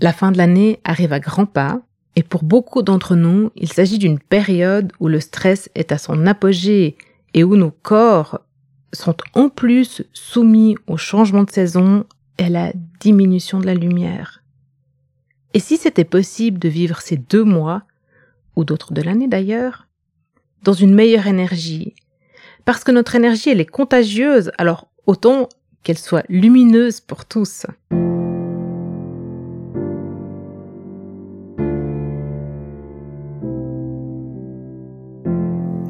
La 0.00 0.12
fin 0.12 0.30
de 0.30 0.38
l'année 0.38 0.80
arrive 0.84 1.12
à 1.12 1.20
grands 1.20 1.46
pas 1.46 1.80
et 2.14 2.22
pour 2.22 2.44
beaucoup 2.44 2.82
d'entre 2.82 3.16
nous, 3.16 3.50
il 3.56 3.72
s'agit 3.72 3.98
d'une 3.98 4.18
période 4.18 4.92
où 5.00 5.08
le 5.08 5.20
stress 5.20 5.70
est 5.74 5.92
à 5.92 5.98
son 5.98 6.26
apogée 6.26 6.96
et 7.34 7.44
où 7.44 7.56
nos 7.56 7.70
corps 7.70 8.40
sont 8.92 9.16
en 9.34 9.48
plus 9.48 10.02
soumis 10.12 10.76
au 10.86 10.96
changement 10.96 11.42
de 11.42 11.50
saison 11.50 12.04
et 12.38 12.44
à 12.44 12.48
la 12.48 12.72
diminution 13.00 13.58
de 13.58 13.66
la 13.66 13.74
lumière. 13.74 14.42
Et 15.54 15.60
si 15.60 15.76
c'était 15.76 16.04
possible 16.04 16.58
de 16.58 16.68
vivre 16.68 17.00
ces 17.00 17.16
deux 17.16 17.44
mois, 17.44 17.82
ou 18.56 18.64
d'autres 18.64 18.92
de 18.92 19.02
l'année 19.02 19.28
d'ailleurs, 19.28 19.88
dans 20.62 20.72
une 20.72 20.94
meilleure 20.94 21.26
énergie, 21.26 21.94
parce 22.64 22.84
que 22.84 22.92
notre 22.92 23.14
énergie 23.14 23.50
elle 23.50 23.60
est 23.60 23.66
contagieuse, 23.66 24.52
alors 24.58 24.88
autant 25.06 25.48
qu'elle 25.82 25.98
soit 25.98 26.24
lumineuse 26.28 27.00
pour 27.00 27.24
tous. 27.24 27.66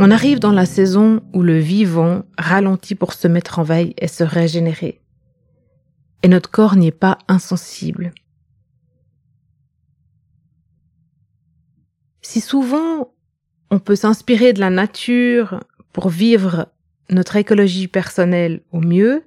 On 0.00 0.12
arrive 0.12 0.38
dans 0.38 0.52
la 0.52 0.64
saison 0.64 1.22
où 1.32 1.42
le 1.42 1.58
vivant 1.58 2.22
ralentit 2.38 2.94
pour 2.94 3.12
se 3.12 3.26
mettre 3.26 3.58
en 3.58 3.64
veille 3.64 3.94
et 3.98 4.06
se 4.06 4.22
régénérer. 4.22 5.00
Et 6.22 6.28
notre 6.28 6.50
corps 6.50 6.76
n'y 6.76 6.86
est 6.86 6.92
pas 6.92 7.18
insensible. 7.26 8.12
Si 12.22 12.40
souvent 12.40 13.12
on 13.70 13.80
peut 13.80 13.96
s'inspirer 13.96 14.52
de 14.52 14.60
la 14.60 14.70
nature 14.70 15.60
pour 15.92 16.10
vivre 16.10 16.68
notre 17.10 17.34
écologie 17.34 17.88
personnelle 17.88 18.62
au 18.70 18.80
mieux, 18.80 19.24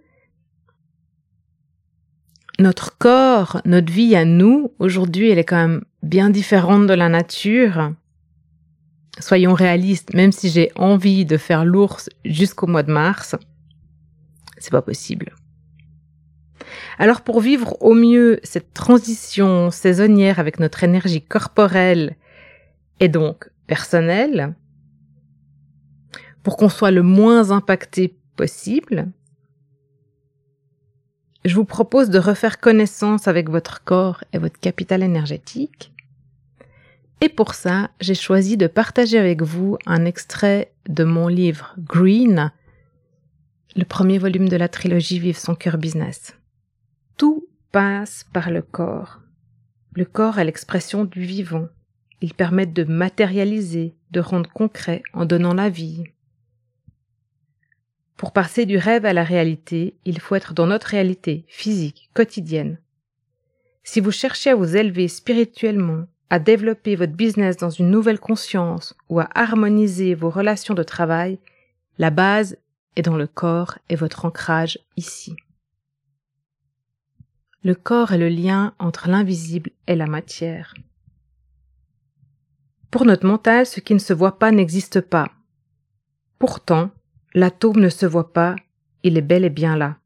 notre 2.59 2.97
corps, 2.97 3.61
notre 3.65 3.91
vie 3.91 4.15
à 4.15 4.23
nous, 4.23 4.71
aujourd'hui, 4.79 5.31
elle 5.31 5.39
est 5.39 5.43
quand 5.43 5.67
même 5.67 5.83
bien 6.01 6.29
différente 6.29 6.87
de 6.87 6.93
la 6.93 7.09
nature 7.09 7.91
soyons 9.19 9.53
réalistes, 9.53 10.13
même 10.13 10.31
si 10.31 10.49
j'ai 10.49 10.71
envie 10.75 11.25
de 11.25 11.37
faire 11.37 11.65
l'ours 11.65 12.09
jusqu'au 12.25 12.67
mois 12.67 12.83
de 12.83 12.91
mars, 12.91 13.35
c'est 14.57 14.71
pas 14.71 14.81
possible. 14.81 15.33
Alors 16.97 17.21
pour 17.21 17.41
vivre 17.41 17.75
au 17.81 17.93
mieux 17.93 18.39
cette 18.43 18.73
transition 18.73 19.71
saisonnière 19.71 20.39
avec 20.39 20.59
notre 20.59 20.83
énergie 20.83 21.21
corporelle 21.21 22.15
et 22.99 23.09
donc 23.09 23.49
personnelle, 23.67 24.55
pour 26.43 26.57
qu'on 26.57 26.69
soit 26.69 26.91
le 26.91 27.03
moins 27.03 27.51
impacté 27.51 28.15
possible, 28.35 29.11
je 31.43 31.55
vous 31.55 31.65
propose 31.65 32.09
de 32.09 32.19
refaire 32.19 32.59
connaissance 32.59 33.27
avec 33.27 33.49
votre 33.49 33.83
corps 33.83 34.23
et 34.31 34.37
votre 34.37 34.59
capital 34.59 35.01
énergétique 35.01 35.91
et 37.21 37.29
pour 37.29 37.53
ça, 37.53 37.91
j'ai 37.99 38.15
choisi 38.15 38.57
de 38.57 38.67
partager 38.67 39.17
avec 39.19 39.43
vous 39.43 39.77
un 39.85 40.05
extrait 40.05 40.73
de 40.89 41.03
mon 41.03 41.27
livre 41.27 41.75
Green, 41.77 42.51
le 43.75 43.85
premier 43.85 44.17
volume 44.17 44.49
de 44.49 44.57
la 44.57 44.67
trilogie 44.67 45.19
Vive 45.19 45.37
son 45.37 45.55
cœur 45.55 45.77
business. 45.77 46.35
Tout 47.17 47.47
passe 47.71 48.25
par 48.33 48.49
le 48.49 48.63
corps. 48.63 49.21
Le 49.93 50.05
corps 50.05 50.39
est 50.39 50.45
l'expression 50.45 51.05
du 51.05 51.21
vivant. 51.21 51.67
Il 52.21 52.33
permet 52.33 52.65
de 52.65 52.83
matérialiser, 52.83 53.95
de 54.11 54.19
rendre 54.19 54.49
concret 54.49 55.03
en 55.13 55.25
donnant 55.25 55.53
la 55.53 55.69
vie. 55.69 56.03
Pour 58.17 58.33
passer 58.33 58.65
du 58.65 58.77
rêve 58.77 59.05
à 59.05 59.13
la 59.13 59.23
réalité, 59.23 59.95
il 60.05 60.19
faut 60.19 60.35
être 60.35 60.53
dans 60.53 60.67
notre 60.67 60.87
réalité 60.87 61.45
physique, 61.47 62.09
quotidienne. 62.13 62.79
Si 63.83 63.99
vous 63.99 64.11
cherchez 64.11 64.49
à 64.49 64.55
vous 64.55 64.75
élever 64.75 65.07
spirituellement, 65.07 66.05
à 66.31 66.39
développer 66.39 66.95
votre 66.95 67.11
business 67.11 67.57
dans 67.57 67.69
une 67.69 67.91
nouvelle 67.91 68.19
conscience 68.19 68.95
ou 69.09 69.19
à 69.19 69.27
harmoniser 69.35 70.15
vos 70.15 70.29
relations 70.29 70.73
de 70.73 70.81
travail, 70.81 71.39
la 71.97 72.09
base 72.09 72.57
est 72.95 73.01
dans 73.01 73.17
le 73.17 73.27
corps 73.27 73.77
et 73.89 73.97
votre 73.97 74.23
ancrage 74.23 74.79
ici. 74.95 75.35
Le 77.65 77.75
corps 77.75 78.13
est 78.13 78.17
le 78.17 78.29
lien 78.29 78.73
entre 78.79 79.09
l'invisible 79.09 79.71
et 79.87 79.95
la 79.95 80.07
matière. 80.07 80.73
Pour 82.91 83.03
notre 83.03 83.27
mental, 83.27 83.65
ce 83.65 83.81
qui 83.81 83.93
ne 83.93 83.99
se 83.99 84.13
voit 84.13 84.39
pas 84.39 84.51
n'existe 84.51 85.01
pas. 85.01 85.33
Pourtant, 86.39 86.91
l'atome 87.33 87.81
ne 87.81 87.89
se 87.89 88.05
voit 88.05 88.31
pas, 88.31 88.55
il 89.03 89.17
est 89.17 89.21
bel 89.21 89.43
et 89.43 89.49
bien 89.49 89.75
là. 89.75 89.97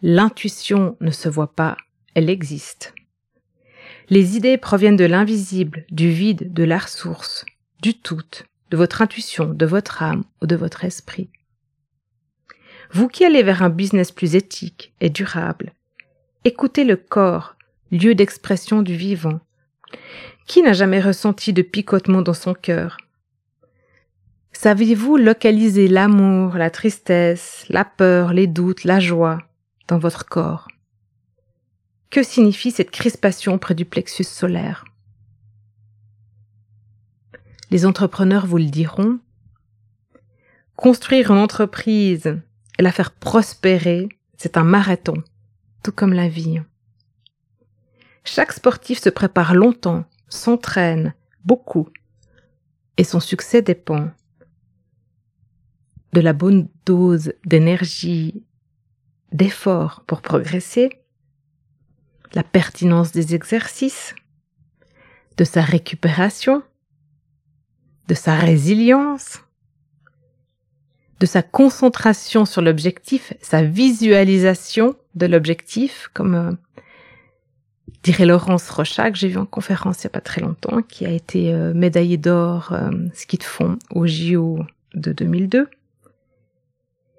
L'intuition 0.00 0.96
ne 1.02 1.10
se 1.10 1.28
voit 1.28 1.54
pas, 1.54 1.76
elle 2.14 2.30
existe. 2.30 2.94
Les 4.10 4.36
idées 4.36 4.58
proviennent 4.58 4.96
de 4.96 5.04
l'invisible, 5.04 5.84
du 5.92 6.10
vide, 6.10 6.52
de 6.52 6.64
la 6.64 6.78
ressource, 6.78 7.46
du 7.80 7.94
tout, 7.94 8.20
de 8.70 8.76
votre 8.76 9.02
intuition, 9.02 9.54
de 9.54 9.64
votre 9.64 10.02
âme 10.02 10.24
ou 10.42 10.48
de 10.48 10.56
votre 10.56 10.84
esprit. 10.84 11.30
Vous 12.92 13.06
qui 13.06 13.24
allez 13.24 13.44
vers 13.44 13.62
un 13.62 13.70
business 13.70 14.10
plus 14.10 14.34
éthique 14.34 14.92
et 15.00 15.10
durable, 15.10 15.74
écoutez 16.44 16.82
le 16.82 16.96
corps, 16.96 17.54
lieu 17.92 18.16
d'expression 18.16 18.82
du 18.82 18.96
vivant. 18.96 19.38
Qui 20.48 20.62
n'a 20.62 20.72
jamais 20.72 21.00
ressenti 21.00 21.52
de 21.52 21.62
picotement 21.62 22.22
dans 22.22 22.34
son 22.34 22.54
cœur? 22.54 22.96
Savez-vous 24.50 25.18
localiser 25.18 25.86
l'amour, 25.86 26.56
la 26.56 26.70
tristesse, 26.70 27.64
la 27.68 27.84
peur, 27.84 28.32
les 28.32 28.48
doutes, 28.48 28.82
la 28.82 28.98
joie 28.98 29.38
dans 29.86 29.98
votre 29.98 30.26
corps? 30.26 30.66
Que 32.10 32.22
signifie 32.22 32.72
cette 32.72 32.90
crispation 32.90 33.58
près 33.58 33.74
du 33.74 33.84
plexus 33.84 34.24
solaire? 34.24 34.84
Les 37.70 37.86
entrepreneurs 37.86 38.46
vous 38.46 38.58
le 38.58 38.64
diront. 38.64 39.20
Construire 40.74 41.30
une 41.30 41.38
entreprise 41.38 42.38
et 42.78 42.82
la 42.82 42.90
faire 42.90 43.12
prospérer, 43.12 44.08
c'est 44.36 44.56
un 44.56 44.64
marathon, 44.64 45.22
tout 45.82 45.92
comme 45.92 46.12
la 46.12 46.28
vie. 46.28 46.60
Chaque 48.24 48.52
sportif 48.52 49.00
se 49.00 49.08
prépare 49.08 49.54
longtemps, 49.54 50.04
s'entraîne 50.28 51.14
beaucoup, 51.44 51.88
et 52.96 53.04
son 53.04 53.20
succès 53.20 53.62
dépend 53.62 54.10
de 56.12 56.20
la 56.20 56.32
bonne 56.32 56.68
dose 56.86 57.34
d'énergie, 57.44 58.44
d'effort 59.32 60.02
pour 60.06 60.22
progresser, 60.22 60.99
la 62.34 62.42
pertinence 62.42 63.12
des 63.12 63.34
exercices, 63.34 64.14
de 65.36 65.44
sa 65.44 65.62
récupération, 65.62 66.62
de 68.08 68.14
sa 68.14 68.34
résilience, 68.34 69.40
de 71.20 71.26
sa 71.26 71.42
concentration 71.42 72.44
sur 72.44 72.62
l'objectif, 72.62 73.34
sa 73.42 73.62
visualisation 73.62 74.96
de 75.14 75.26
l'objectif, 75.26 76.10
comme 76.14 76.34
euh, 76.34 76.52
dirait 78.02 78.26
Laurence 78.26 78.68
Rochac, 78.70 79.12
que 79.12 79.18
j'ai 79.18 79.28
vu 79.28 79.36
en 79.36 79.46
conférence 79.46 80.02
il 80.02 80.06
n'y 80.06 80.10
a 80.10 80.14
pas 80.14 80.20
très 80.20 80.40
longtemps, 80.40 80.82
qui 80.82 81.04
a 81.04 81.10
été 81.10 81.52
euh, 81.52 81.74
médaillée 81.74 82.16
d'or 82.16 82.72
euh, 82.72 82.90
ski 83.12 83.36
de 83.36 83.44
fond 83.44 83.78
au 83.90 84.06
JO 84.06 84.64
de 84.94 85.12
2002. 85.12 85.68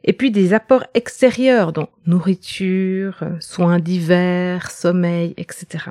Et 0.04 0.14
puis 0.14 0.32
des 0.32 0.54
apports 0.54 0.86
extérieurs, 0.94 1.74
donc 1.74 1.90
nourriture, 2.06 3.24
soins 3.40 3.80
divers, 3.80 4.72
sommeil, 4.72 5.34
etc. 5.38 5.86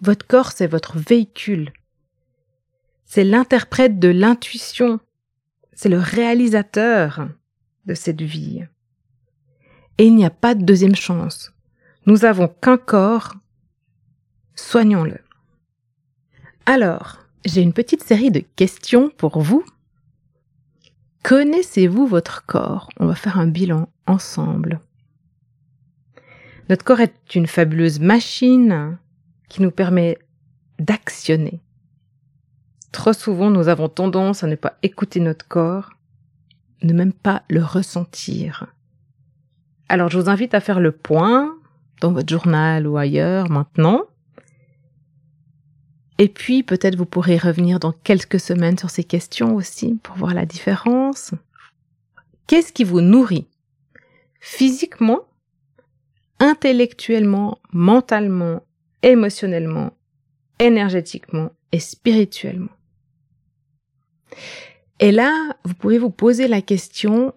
Votre 0.00 0.26
corps, 0.26 0.52
c'est 0.52 0.66
votre 0.66 0.98
véhicule. 0.98 1.72
C'est 3.04 3.24
l'interprète 3.24 3.98
de 3.98 4.08
l'intuition. 4.08 5.00
C'est 5.72 5.88
le 5.88 5.98
réalisateur 5.98 7.28
de 7.86 7.94
cette 7.94 8.22
vie. 8.22 8.64
Et 9.98 10.06
il 10.06 10.14
n'y 10.14 10.24
a 10.24 10.30
pas 10.30 10.54
de 10.54 10.64
deuxième 10.64 10.96
chance. 10.96 11.52
Nous 12.06 12.24
avons 12.24 12.48
qu'un 12.48 12.78
corps. 12.78 13.34
Soignons-le. 14.54 15.18
Alors, 16.66 17.18
j'ai 17.44 17.62
une 17.62 17.72
petite 17.72 18.02
série 18.02 18.30
de 18.30 18.40
questions 18.56 19.10
pour 19.10 19.40
vous 19.40 19.64
Connaissez-vous 21.22 22.06
votre 22.06 22.46
corps? 22.46 22.88
On 22.98 23.06
va 23.06 23.14
faire 23.14 23.38
un 23.38 23.46
bilan 23.46 23.88
ensemble. 24.06 24.80
Notre 26.68 26.84
corps 26.84 27.00
est 27.00 27.34
une 27.34 27.46
fabuleuse 27.46 28.00
machine 28.00 28.98
qui 29.48 29.62
nous 29.62 29.70
permet 29.70 30.18
d'actionner. 30.78 31.60
Trop 32.90 33.12
souvent, 33.12 33.50
nous 33.50 33.68
avons 33.68 33.88
tendance 33.88 34.42
à 34.42 34.46
ne 34.46 34.56
pas 34.56 34.78
écouter 34.82 35.20
notre 35.20 35.46
corps, 35.46 35.90
ne 36.82 36.92
même 36.92 37.12
pas 37.12 37.42
le 37.48 37.62
ressentir. 37.62 38.66
Alors, 39.88 40.08
je 40.08 40.18
vous 40.18 40.28
invite 40.28 40.54
à 40.54 40.60
faire 40.60 40.80
le 40.80 40.92
point 40.92 41.54
dans 42.00 42.12
votre 42.12 42.28
journal 42.28 42.86
ou 42.86 42.96
ailleurs 42.96 43.48
maintenant 43.48 44.02
et 46.22 46.28
puis 46.28 46.62
peut-être 46.62 46.94
vous 46.94 47.04
pourrez 47.04 47.36
revenir 47.36 47.80
dans 47.80 47.90
quelques 47.90 48.38
semaines 48.38 48.78
sur 48.78 48.90
ces 48.90 49.02
questions 49.02 49.56
aussi 49.56 49.98
pour 50.04 50.14
voir 50.14 50.34
la 50.34 50.46
différence. 50.46 51.32
Qu'est-ce 52.46 52.72
qui 52.72 52.84
vous 52.84 53.00
nourrit? 53.00 53.48
Physiquement, 54.38 55.22
intellectuellement, 56.38 57.58
mentalement, 57.72 58.62
émotionnellement, 59.02 59.94
énergétiquement 60.60 61.50
et 61.72 61.80
spirituellement. 61.80 62.70
Et 65.00 65.10
là, 65.10 65.56
vous 65.64 65.74
pouvez 65.74 65.98
vous 65.98 66.10
poser 66.10 66.46
la 66.46 66.62
question 66.62 67.34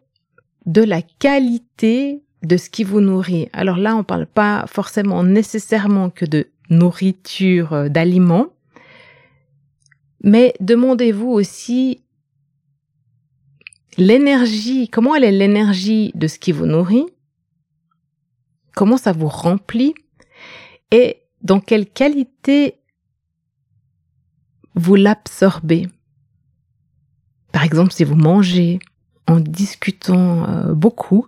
de 0.68 0.84
la 0.84 1.02
qualité 1.02 2.22
de 2.44 2.56
ce 2.56 2.70
qui 2.70 2.84
vous 2.84 3.02
nourrit. 3.02 3.50
Alors 3.52 3.78
là, 3.78 3.96
on 3.96 4.00
ne 4.00 4.04
parle 4.04 4.28
pas 4.28 4.66
forcément 4.68 5.24
nécessairement 5.24 6.12
que 6.12 6.26
de 6.26 6.50
nourriture, 6.70 7.74
euh, 7.74 7.90
d'aliments, 7.90 8.50
mais 10.26 10.56
demandez-vous 10.60 11.30
aussi 11.30 12.02
l'énergie, 13.96 14.90
comment 14.90 15.16
elle 15.16 15.24
est 15.24 15.32
l'énergie 15.32 16.12
de 16.16 16.28
ce 16.28 16.40
qui 16.40 16.52
vous 16.52 16.66
nourrit, 16.66 17.06
comment 18.76 18.98
ça 18.98 19.12
vous 19.14 19.28
remplit 19.28 19.94
et 20.92 21.22
dans 21.42 21.60
quelle 21.60 21.88
qualité 21.88 22.80
vous 24.74 24.96
l'absorbez. 24.96 25.88
Par 27.52 27.64
exemple, 27.64 27.94
si 27.94 28.04
vous 28.04 28.16
mangez 28.16 28.80
en 29.28 29.40
discutant 29.40 30.50
euh, 30.50 30.74
beaucoup, 30.74 31.28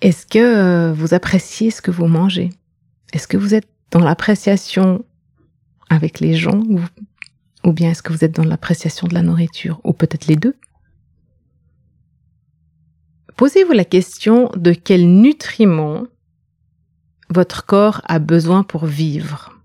est-ce 0.00 0.26
que 0.26 0.38
euh, 0.38 0.92
vous 0.94 1.12
appréciez 1.12 1.70
ce 1.70 1.82
que 1.82 1.90
vous 1.90 2.06
mangez? 2.06 2.48
Est-ce 3.12 3.28
que 3.28 3.36
vous 3.36 3.54
êtes 3.54 3.68
dans 3.90 4.00
l'appréciation 4.00 5.04
avec 5.90 6.20
les 6.20 6.34
gens 6.34 6.62
ou 7.66 7.72
bien 7.72 7.90
est-ce 7.90 8.02
que 8.02 8.12
vous 8.12 8.24
êtes 8.24 8.36
dans 8.36 8.44
l'appréciation 8.44 9.08
de 9.08 9.14
la 9.14 9.22
nourriture 9.22 9.80
Ou 9.82 9.92
peut-être 9.92 10.28
les 10.28 10.36
deux? 10.36 10.54
Posez-vous 13.36 13.72
la 13.72 13.84
question 13.84 14.50
de 14.54 14.72
quels 14.72 15.10
nutriments 15.20 16.04
votre 17.28 17.66
corps 17.66 18.02
a 18.04 18.20
besoin 18.20 18.62
pour 18.62 18.86
vivre. 18.86 19.60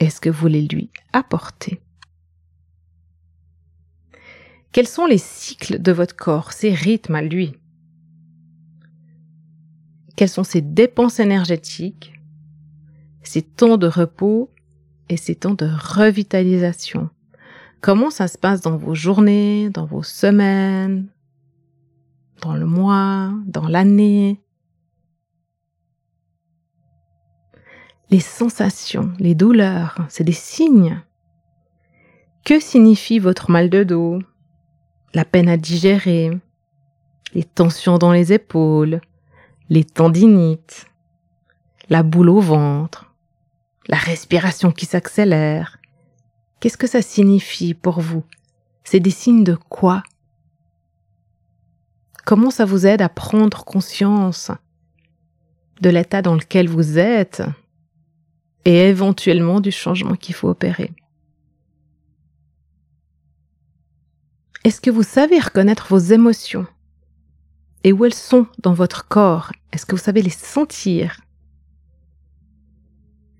Est-ce 0.00 0.20
que 0.20 0.28
vous 0.28 0.40
voulez 0.40 0.62
lui 0.66 0.90
apporter 1.12 1.80
Quels 4.72 4.88
sont 4.88 5.06
les 5.06 5.18
cycles 5.18 5.80
de 5.80 5.92
votre 5.92 6.16
corps, 6.16 6.52
ses 6.52 6.74
rythmes 6.74 7.14
à 7.14 7.22
lui? 7.22 7.54
Quelles 10.16 10.28
sont 10.28 10.42
ses 10.42 10.62
dépenses 10.62 11.20
énergétiques, 11.20 12.12
ses 13.22 13.42
temps 13.42 13.76
de 13.76 13.86
repos 13.86 14.50
et 15.08 15.16
ces 15.16 15.34
temps 15.34 15.54
de 15.54 15.68
revitalisation. 15.68 17.10
Comment 17.80 18.10
ça 18.10 18.28
se 18.28 18.38
passe 18.38 18.60
dans 18.60 18.76
vos 18.76 18.94
journées, 18.94 19.68
dans 19.70 19.84
vos 19.84 20.02
semaines, 20.02 21.08
dans 22.40 22.54
le 22.54 22.66
mois, 22.66 23.32
dans 23.46 23.68
l'année? 23.68 24.40
Les 28.10 28.20
sensations, 28.20 29.12
les 29.18 29.34
douleurs, 29.34 29.98
c'est 30.08 30.24
des 30.24 30.32
signes. 30.32 31.02
Que 32.44 32.60
signifie 32.60 33.18
votre 33.18 33.50
mal 33.50 33.70
de 33.70 33.84
dos, 33.84 34.18
la 35.14 35.24
peine 35.24 35.48
à 35.48 35.56
digérer, 35.56 36.30
les 37.34 37.44
tensions 37.44 37.98
dans 37.98 38.12
les 38.12 38.32
épaules, 38.32 39.00
les 39.68 39.84
tendinites, 39.84 40.86
la 41.88 42.02
boule 42.02 42.30
au 42.30 42.40
ventre, 42.40 43.13
la 43.86 43.96
respiration 43.96 44.72
qui 44.72 44.86
s'accélère. 44.86 45.78
Qu'est-ce 46.60 46.78
que 46.78 46.86
ça 46.86 47.02
signifie 47.02 47.74
pour 47.74 48.00
vous? 48.00 48.24
C'est 48.84 49.00
des 49.00 49.10
signes 49.10 49.44
de 49.44 49.54
quoi? 49.54 50.02
Comment 52.24 52.50
ça 52.50 52.64
vous 52.64 52.86
aide 52.86 53.02
à 53.02 53.08
prendre 53.08 53.64
conscience 53.64 54.50
de 55.80 55.90
l'état 55.90 56.22
dans 56.22 56.34
lequel 56.34 56.68
vous 56.68 56.98
êtes 56.98 57.42
et 58.64 58.88
éventuellement 58.88 59.60
du 59.60 59.70
changement 59.70 60.14
qu'il 60.14 60.34
faut 60.34 60.48
opérer? 60.48 60.92
Est-ce 64.64 64.80
que 64.80 64.90
vous 64.90 65.02
savez 65.02 65.38
reconnaître 65.38 65.88
vos 65.88 65.98
émotions 65.98 66.66
et 67.82 67.92
où 67.92 68.06
elles 68.06 68.14
sont 68.14 68.46
dans 68.62 68.72
votre 68.72 69.06
corps? 69.06 69.52
Est-ce 69.72 69.84
que 69.84 69.94
vous 69.94 70.02
savez 70.02 70.22
les 70.22 70.30
sentir? 70.30 71.20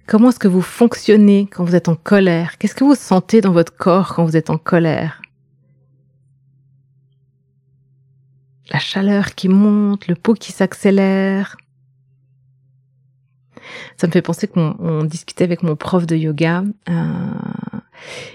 Comment 0.06 0.28
est-ce 0.28 0.38
que 0.38 0.48
vous 0.48 0.60
fonctionnez 0.60 1.48
quand 1.50 1.64
vous 1.64 1.74
êtes 1.74 1.88
en 1.88 1.96
colère? 1.96 2.58
Qu'est-ce 2.58 2.74
que 2.74 2.84
vous 2.84 2.94
sentez 2.94 3.40
dans 3.40 3.52
votre 3.52 3.74
corps 3.74 4.14
quand 4.14 4.24
vous 4.24 4.36
êtes 4.36 4.50
en 4.50 4.58
colère? 4.58 5.22
La 8.70 8.78
chaleur 8.78 9.34
qui 9.34 9.48
monte, 9.48 10.06
le 10.06 10.14
pot 10.14 10.34
qui 10.34 10.52
s'accélère. 10.52 11.56
Ça 13.96 14.06
me 14.06 14.12
fait 14.12 14.22
penser 14.22 14.46
qu'on 14.46 15.04
discutait 15.04 15.44
avec 15.44 15.62
mon 15.62 15.76
prof 15.76 16.06
de 16.06 16.16
yoga 16.16 16.64
euh, 16.88 17.32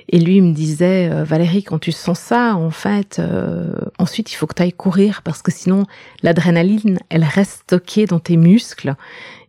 et 0.07 0.19
lui 0.19 0.37
il 0.37 0.43
me 0.43 0.53
disait 0.53 1.09
euh, 1.11 1.23
Valérie 1.23 1.63
quand 1.63 1.79
tu 1.79 1.91
sens 1.91 2.19
ça 2.19 2.55
en 2.55 2.71
fait 2.71 3.19
euh, 3.19 3.73
ensuite 3.97 4.31
il 4.31 4.35
faut 4.35 4.47
que 4.47 4.55
tu 4.55 4.63
ailles 4.63 4.73
courir 4.73 5.21
parce 5.23 5.41
que 5.41 5.51
sinon 5.51 5.85
l'adrénaline 6.23 6.99
elle 7.09 7.23
reste 7.23 7.63
stockée 7.63 8.05
dans 8.05 8.19
tes 8.19 8.37
muscles. 8.37 8.95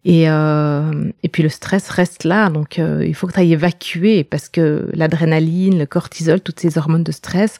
Et, 0.05 0.31
euh, 0.31 1.11
et 1.23 1.29
puis 1.29 1.43
le 1.43 1.51
stress 1.51 1.91
reste 1.91 2.25
là, 2.25 2.49
donc 2.49 2.79
euh, 2.79 3.05
il 3.07 3.15
faut 3.15 3.27
que 3.27 3.35
tu 3.35 3.41
ailles 3.41 3.53
évacuer 3.53 4.25
parce 4.25 4.49
que 4.49 4.89
l'adrénaline, 4.95 5.79
le 5.79 5.85
cortisol, 5.85 6.41
toutes 6.41 6.59
ces 6.59 6.79
hormones 6.79 7.05
de 7.05 7.13
stress, 7.13 7.59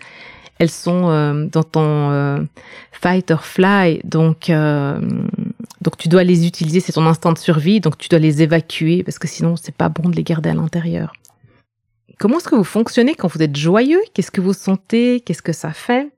elles 0.59 0.71
sont 0.71 1.11
euh, 1.11 1.47
dans 1.53 1.63
ton 1.63 2.11
euh, 2.11 2.39
fight 2.93 3.31
or 3.31 3.45
fly, 3.45 4.01
donc 4.05 4.51
donc 5.83 5.97
tu 5.99 6.09
dois 6.09 6.25
les 6.25 6.47
utiliser, 6.47 6.81
c'est 6.81 6.93
ton 6.93 7.07
instinct 7.07 7.33
de 7.33 7.39
survie, 7.39 7.81
donc 7.81 7.99
tu 7.99 8.09
dois 8.09 8.19
les 8.19 8.43
évacuer 8.43 9.03
parce 9.03 9.19
que 9.19 9.29
sinon 9.29 9.57
c'est 9.57 9.75
pas 9.75 9.91
bon 9.91 10.09
de 10.09 10.17
les 10.17 10.25
garder 10.25 10.49
à 10.49 10.55
l'intérieur. 10.55 11.13
Comment 12.21 12.37
est-ce 12.37 12.49
que 12.51 12.55
vous 12.55 12.65
fonctionnez 12.65 13.15
quand 13.15 13.29
vous 13.29 13.41
êtes 13.41 13.57
joyeux? 13.57 14.03
Qu'est-ce 14.13 14.31
que 14.31 14.43
vous 14.43 14.53
sentez? 14.53 15.23
Qu'est-ce 15.23 15.41
que 15.41 15.55
ça 15.55 15.73
fait? 15.73 16.15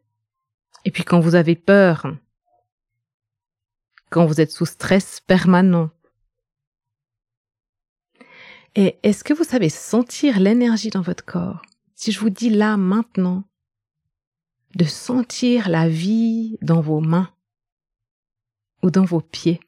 Et 0.85 0.91
puis 0.91 1.05
quand 1.05 1.21
vous 1.21 1.37
avez 1.37 1.55
peur, 1.55 2.13
quand 4.11 4.27
vous 4.27 4.41
êtes 4.41 4.51
sous 4.51 4.67
stress 4.67 5.21
permanent, 5.21 5.91
et 8.75 8.99
est-ce 9.05 9.23
que 9.23 9.33
vous 9.33 9.45
savez 9.45 9.69
sentir 9.69 10.41
l'énergie 10.41 10.91
dans 10.91 11.03
votre 11.03 11.25
corps? 11.25 11.63
Si 11.95 12.11
je 12.11 12.19
vous 12.19 12.31
dis 12.31 12.51
là, 12.51 12.77
maintenant, 12.77 13.45
de 14.75 14.85
sentir 14.85 15.69
la 15.69 15.89
vie 15.89 16.59
dans 16.63 16.81
vos 16.81 16.99
mains 16.99 17.33
ou 18.83 18.91
dans 18.91 19.05
vos 19.05 19.21
pieds, 19.21 19.61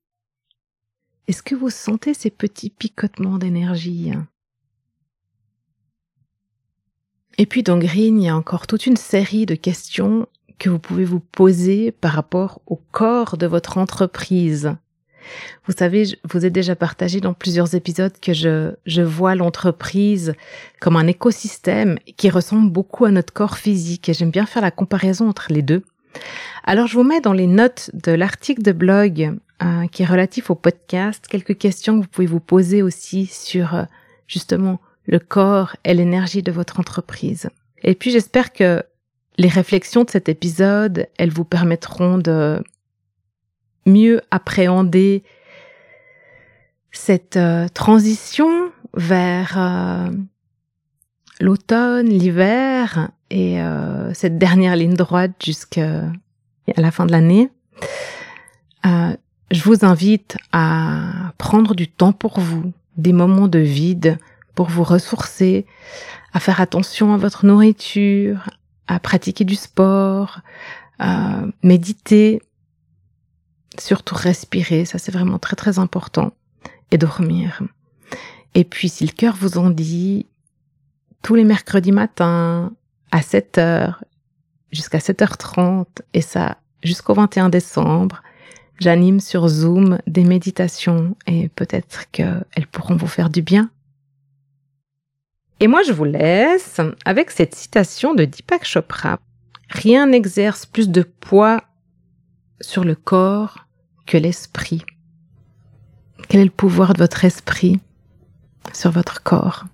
est-ce 1.28 1.44
que 1.44 1.54
vous 1.54 1.70
sentez 1.70 2.12
ces 2.12 2.30
petits 2.30 2.70
picotements 2.70 3.38
d'énergie 3.38 4.10
Et 7.38 7.46
puis 7.46 7.62
dans 7.62 7.78
Green, 7.78 8.20
il 8.20 8.26
y 8.26 8.28
a 8.28 8.36
encore 8.36 8.66
toute 8.66 8.86
une 8.86 8.96
série 8.96 9.46
de 9.46 9.54
questions 9.54 10.26
que 10.58 10.70
vous 10.70 10.78
pouvez 10.78 11.04
vous 11.04 11.20
poser 11.20 11.90
par 11.90 12.12
rapport 12.12 12.60
au 12.66 12.80
corps 12.92 13.36
de 13.36 13.46
votre 13.46 13.78
entreprise. 13.78 14.76
Vous 15.66 15.72
savez, 15.76 16.04
je 16.04 16.16
vous 16.30 16.44
ai 16.44 16.50
déjà 16.50 16.76
partagé 16.76 17.20
dans 17.20 17.32
plusieurs 17.32 17.74
épisodes 17.74 18.12
que 18.20 18.34
je, 18.34 18.72
je 18.86 19.02
vois 19.02 19.34
l'entreprise 19.34 20.34
comme 20.80 20.96
un 20.96 21.06
écosystème 21.06 21.98
qui 22.16 22.30
ressemble 22.30 22.70
beaucoup 22.70 23.06
à 23.06 23.10
notre 23.10 23.32
corps 23.32 23.56
physique 23.56 24.08
et 24.08 24.14
j'aime 24.14 24.30
bien 24.30 24.46
faire 24.46 24.62
la 24.62 24.70
comparaison 24.70 25.28
entre 25.28 25.46
les 25.50 25.62
deux. 25.62 25.82
Alors 26.62 26.86
je 26.86 26.94
vous 26.94 27.04
mets 27.04 27.20
dans 27.20 27.32
les 27.32 27.46
notes 27.46 27.90
de 27.94 28.12
l'article 28.12 28.62
de 28.62 28.72
blog 28.72 29.36
euh, 29.62 29.86
qui 29.88 30.02
est 30.02 30.06
relatif 30.06 30.50
au 30.50 30.54
podcast 30.54 31.26
quelques 31.28 31.56
questions 31.56 31.96
que 31.96 32.02
vous 32.02 32.10
pouvez 32.10 32.26
vous 32.26 32.40
poser 32.40 32.82
aussi 32.82 33.26
sur 33.26 33.74
euh, 33.74 33.84
justement 34.28 34.78
le 35.06 35.18
corps 35.18 35.76
et 35.84 35.94
l'énergie 35.94 36.42
de 36.42 36.52
votre 36.52 36.80
entreprise. 36.80 37.50
Et 37.82 37.94
puis 37.94 38.10
j'espère 38.10 38.52
que 38.52 38.82
les 39.36 39.48
réflexions 39.48 40.04
de 40.04 40.10
cet 40.10 40.28
épisode, 40.28 41.08
elles 41.18 41.30
vous 41.30 41.44
permettront 41.44 42.18
de 42.18 42.62
mieux 43.86 44.20
appréhender 44.30 45.24
cette 46.92 47.36
euh, 47.36 47.68
transition 47.68 48.70
vers 48.94 49.54
euh, 49.58 50.10
l'automne, 51.40 52.08
l'hiver 52.08 53.10
et 53.30 53.60
euh, 53.60 54.14
cette 54.14 54.38
dernière 54.38 54.76
ligne 54.76 54.94
droite 54.94 55.32
jusqu'à 55.44 56.04
la 56.76 56.90
fin 56.90 57.04
de 57.04 57.12
l'année. 57.12 57.50
je 58.84 59.62
vous 59.62 59.84
invite 59.84 60.36
à 60.52 61.32
prendre 61.36 61.74
du 61.74 61.88
temps 61.88 62.12
pour 62.12 62.40
vous, 62.40 62.72
des 62.96 63.12
moments 63.12 63.48
de 63.48 63.58
vide 63.58 64.18
pour 64.54 64.68
vous 64.68 64.84
ressourcer, 64.84 65.66
à 66.32 66.40
faire 66.40 66.60
attention 66.60 67.12
à 67.14 67.16
votre 67.16 67.46
nourriture, 67.46 68.50
à 68.86 68.98
pratiquer 68.98 69.44
du 69.44 69.56
sport, 69.56 70.40
à 70.98 71.42
méditer, 71.62 72.42
surtout 73.78 74.14
respirer, 74.14 74.84
ça 74.84 74.98
c'est 74.98 75.12
vraiment 75.12 75.38
très 75.38 75.56
très 75.56 75.78
important, 75.78 76.32
et 76.90 76.98
dormir. 76.98 77.62
Et 78.54 78.64
puis 78.64 78.88
si 78.88 79.04
le 79.06 79.12
cœur 79.12 79.36
vous 79.36 79.58
en 79.58 79.70
dit, 79.70 80.26
tous 81.22 81.34
les 81.34 81.44
mercredis 81.44 81.92
matins, 81.92 82.72
à 83.10 83.20
7h, 83.20 83.94
jusqu'à 84.70 84.98
7h30, 84.98 85.86
et 86.12 86.20
ça 86.20 86.58
jusqu'au 86.82 87.14
21 87.14 87.48
décembre, 87.48 88.22
j'anime 88.78 89.20
sur 89.20 89.48
Zoom 89.48 89.98
des 90.06 90.24
méditations 90.24 91.16
et 91.26 91.48
peut-être 91.48 92.10
qu'elles 92.10 92.66
pourront 92.70 92.96
vous 92.96 93.06
faire 93.06 93.30
du 93.30 93.42
bien. 93.42 93.70
Et 95.64 95.66
moi, 95.66 95.80
je 95.82 95.94
vous 95.94 96.04
laisse 96.04 96.78
avec 97.06 97.30
cette 97.30 97.54
citation 97.54 98.12
de 98.12 98.26
Deepak 98.26 98.66
Chopra. 98.66 99.18
Rien 99.70 100.08
n'exerce 100.08 100.66
plus 100.66 100.90
de 100.90 101.00
poids 101.00 101.64
sur 102.60 102.84
le 102.84 102.94
corps 102.94 103.64
que 104.04 104.18
l'esprit. 104.18 104.84
Quel 106.28 106.42
est 106.42 106.44
le 106.44 106.50
pouvoir 106.50 106.92
de 106.92 106.98
votre 106.98 107.24
esprit 107.24 107.80
sur 108.74 108.90
votre 108.90 109.22
corps? 109.22 109.64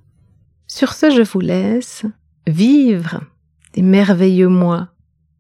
Sur 0.69 0.93
ce, 0.93 1.11
je 1.11 1.23
vous 1.23 1.41
laisse 1.41 2.05
vivre 2.47 3.25
des 3.73 3.83
merveilleux 3.83 4.47
mois 4.47 4.91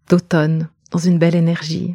d'automne 0.08 0.68
dans 0.90 0.98
une 0.98 1.20
belle 1.20 1.36
énergie. 1.36 1.94